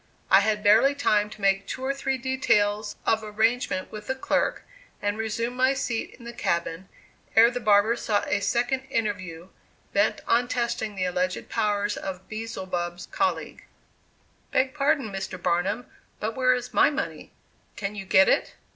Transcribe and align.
I 0.31 0.39
had 0.39 0.63
barely 0.63 0.95
time 0.95 1.29
to 1.29 1.41
make 1.41 1.67
two 1.67 1.85
or 1.85 1.93
three 1.93 2.17
details 2.17 2.95
of 3.05 3.21
arrangement 3.23 3.91
with 3.91 4.07
the 4.07 4.15
clerk, 4.15 4.63
and 4.99 5.15
resume 5.15 5.55
my 5.55 5.75
seat 5.75 6.15
in 6.15 6.25
the 6.25 6.33
cabin, 6.33 6.89
ere 7.35 7.51
the 7.51 7.59
barber 7.59 7.95
sought 7.95 8.27
a 8.27 8.39
second 8.39 8.85
interview, 8.85 9.49
bent 9.93 10.21
on 10.27 10.47
testing 10.47 10.95
the 10.95 11.05
alleged 11.05 11.49
powers 11.49 11.97
of 11.97 12.27
Beelzebub's 12.27 13.09
colleague. 13.11 13.65
"Beg 14.49 14.73
pardon, 14.73 15.11
Mr. 15.11 15.39
Barnum, 15.39 15.85
but 16.19 16.35
where 16.35 16.55
is 16.55 16.73
my 16.73 16.89
money? 16.89 17.31
Can 17.75 17.93
you 17.93 18.05
get 18.05 18.27
it?" 18.27 18.55